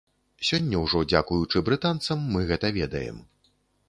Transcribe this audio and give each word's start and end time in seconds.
Сёння 0.47 0.79
ўжо 0.85 1.01
дзякуючы 1.11 1.61
брытанцам 1.67 2.23
мы 2.37 2.41
гэта 2.53 2.67
ведаем. 2.79 3.21